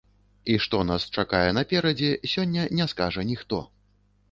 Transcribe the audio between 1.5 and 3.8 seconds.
наперадзе, сёння не скажа ніхто.